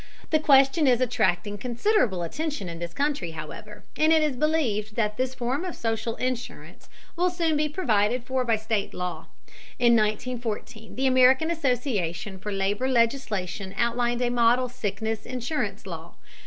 [0.31, 5.15] The question is attracting considerable attention in this country, however, and it is believed that
[5.15, 9.27] this form of social insurance will soon be provided for by state law.
[9.77, 16.15] In 1914 the American Association for Labor Legislation outlined a model sickness insurance law.